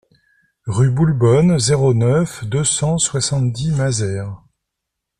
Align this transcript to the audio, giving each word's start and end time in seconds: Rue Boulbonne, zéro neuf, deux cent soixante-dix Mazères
Rue 0.65 0.89
Boulbonne, 0.89 1.59
zéro 1.59 1.93
neuf, 1.93 2.43
deux 2.45 2.63
cent 2.63 2.97
soixante-dix 2.97 3.69
Mazères 3.77 4.41